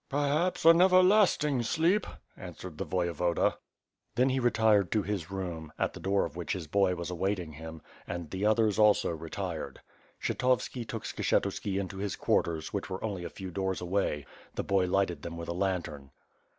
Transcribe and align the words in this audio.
"Perhaps 0.09 0.65
an 0.65 0.81
everlasting 0.81 1.61
sleep," 1.61 2.07
answered 2.35 2.79
the 2.79 2.85
Voyevoda. 2.87 3.57
Then 4.15 4.29
he 4.29 4.39
retired 4.39 4.91
to 4.93 5.03
his 5.03 5.29
room, 5.29 5.71
at 5.77 5.93
the 5.93 5.99
door 5.99 6.25
of 6.25 6.35
which 6.35 6.53
his 6.53 6.65
boy 6.65 6.95
was 6.95 7.11
awaiting 7.11 7.53
him, 7.53 7.83
and 8.07 8.31
the 8.31 8.43
others 8.43 8.79
also 8.79 9.11
retired. 9.11 9.79
Kshetovski 10.19 10.87
took 10.87 11.03
Skshetuski 11.03 11.79
into 11.79 11.97
his 11.97 12.15
Quarters, 12.15 12.73
which 12.73 12.89
were 12.89 13.03
only 13.03 13.23
a 13.23 13.29
few 13.29 13.51
doors 13.51 13.79
away; 13.79 14.25
the 14.55 14.63
boy 14.63 14.87
lightea 14.87 15.21
them 15.21 15.37
with 15.37 15.49
a 15.49 15.53
lantern. 15.53 16.09